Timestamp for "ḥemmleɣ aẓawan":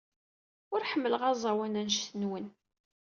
0.91-1.79